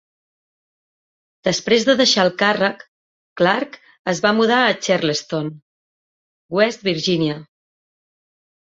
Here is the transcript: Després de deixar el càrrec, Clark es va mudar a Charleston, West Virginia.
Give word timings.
Després 1.47 1.85
de 1.89 1.95
deixar 1.99 2.25
el 2.29 2.33
càrrec, 2.39 2.81
Clark 3.43 3.77
es 4.15 4.25
va 4.25 4.35
mudar 4.41 4.63
a 4.71 4.75
Charleston, 4.89 5.53
West 6.61 6.93
Virginia. 6.93 7.43